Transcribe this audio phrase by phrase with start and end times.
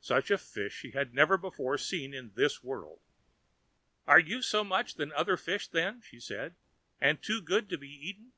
[0.00, 3.00] Such a fish she had never before seen in this world.
[4.06, 6.54] "Are you so much better than other fish, then?" she said,
[7.02, 8.32] "and too good to be eaten?"